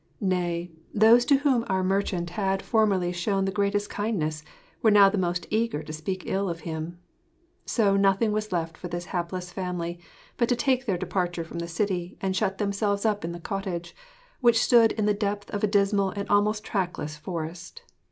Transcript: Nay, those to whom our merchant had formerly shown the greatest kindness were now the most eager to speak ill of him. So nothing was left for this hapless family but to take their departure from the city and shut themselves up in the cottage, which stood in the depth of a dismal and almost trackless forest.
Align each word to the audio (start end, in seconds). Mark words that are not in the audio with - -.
Nay, 0.19 0.71
those 0.95 1.25
to 1.25 1.35
whom 1.37 1.63
our 1.69 1.83
merchant 1.83 2.31
had 2.31 2.63
formerly 2.63 3.11
shown 3.11 3.45
the 3.45 3.51
greatest 3.51 3.91
kindness 3.91 4.41
were 4.81 4.89
now 4.89 5.09
the 5.09 5.17
most 5.19 5.45
eager 5.51 5.83
to 5.83 5.93
speak 5.93 6.23
ill 6.25 6.49
of 6.49 6.61
him. 6.61 6.97
So 7.67 7.95
nothing 7.95 8.31
was 8.31 8.51
left 8.51 8.77
for 8.77 8.87
this 8.87 9.05
hapless 9.13 9.51
family 9.51 9.99
but 10.37 10.49
to 10.49 10.55
take 10.55 10.87
their 10.87 10.97
departure 10.97 11.43
from 11.43 11.59
the 11.59 11.67
city 11.67 12.17
and 12.19 12.35
shut 12.35 12.57
themselves 12.57 13.05
up 13.05 13.23
in 13.23 13.31
the 13.31 13.39
cottage, 13.39 13.95
which 14.39 14.59
stood 14.63 14.91
in 14.93 15.05
the 15.05 15.13
depth 15.13 15.51
of 15.51 15.63
a 15.63 15.67
dismal 15.67 16.09
and 16.09 16.27
almost 16.29 16.63
trackless 16.63 17.15
forest. 17.15 17.83